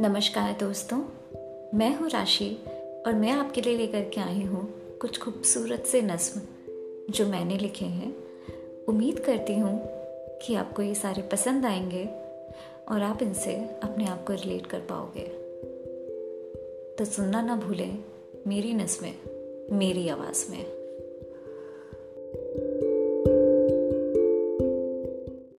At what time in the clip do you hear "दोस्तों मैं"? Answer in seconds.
0.52-1.96